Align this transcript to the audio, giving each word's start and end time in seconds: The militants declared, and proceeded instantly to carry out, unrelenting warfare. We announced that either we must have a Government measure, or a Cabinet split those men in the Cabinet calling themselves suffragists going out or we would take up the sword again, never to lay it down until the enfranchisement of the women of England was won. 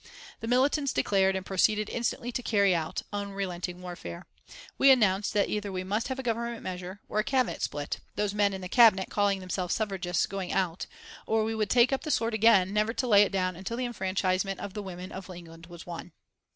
The 0.39 0.47
militants 0.47 0.93
declared, 0.93 1.35
and 1.35 1.45
proceeded 1.45 1.87
instantly 1.87 2.31
to 2.31 2.41
carry 2.41 2.73
out, 2.73 3.03
unrelenting 3.13 3.83
warfare. 3.83 4.25
We 4.79 4.89
announced 4.89 5.31
that 5.35 5.47
either 5.47 5.71
we 5.71 5.83
must 5.83 6.07
have 6.07 6.17
a 6.17 6.23
Government 6.23 6.63
measure, 6.63 7.01
or 7.07 7.19
a 7.19 7.23
Cabinet 7.23 7.61
split 7.61 7.99
those 8.15 8.33
men 8.33 8.51
in 8.51 8.61
the 8.61 8.67
Cabinet 8.67 9.11
calling 9.11 9.41
themselves 9.41 9.75
suffragists 9.75 10.25
going 10.25 10.51
out 10.51 10.87
or 11.27 11.43
we 11.43 11.53
would 11.53 11.69
take 11.69 11.93
up 11.93 12.01
the 12.01 12.09
sword 12.09 12.33
again, 12.33 12.73
never 12.73 12.95
to 12.95 13.05
lay 13.05 13.21
it 13.21 13.31
down 13.31 13.55
until 13.55 13.77
the 13.77 13.85
enfranchisement 13.85 14.59
of 14.59 14.73
the 14.73 14.81
women 14.81 15.11
of 15.11 15.29
England 15.29 15.67
was 15.67 15.85
won. 15.85 16.13